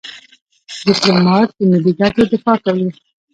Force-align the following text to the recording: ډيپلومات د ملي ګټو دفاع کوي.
ډيپلومات 0.85 1.49
د 1.57 1.59
ملي 1.71 1.91
ګټو 1.99 2.21
دفاع 2.31 2.57
کوي. 2.65 2.87